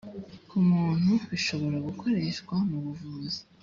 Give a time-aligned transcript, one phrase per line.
[0.49, 3.39] ku muntu bishobora gukoreshwa mu buvuzi